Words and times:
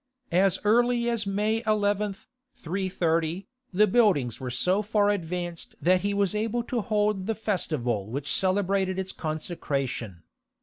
As 0.33 0.57
early 0.63 1.07
as 1.11 1.27
May 1.27 1.61
11, 1.67 2.15
330, 2.55 3.45
the 3.71 3.85
buildings 3.85 4.39
were 4.39 4.49
so 4.49 4.81
far 4.81 5.11
advanced 5.11 5.75
that 5.79 6.01
he 6.01 6.11
was 6.15 6.33
able 6.33 6.63
to 6.63 6.81
hold 6.81 7.27
the 7.27 7.35
festival 7.35 8.07
which 8.09 8.27
celebrated 8.27 8.97
its 8.97 9.11
consecration. 9.11 10.23